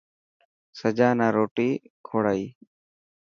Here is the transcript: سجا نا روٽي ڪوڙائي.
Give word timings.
سجا 0.79 1.09
نا 1.19 1.27
روٽي 1.35 1.69
ڪوڙائي. 2.07 2.45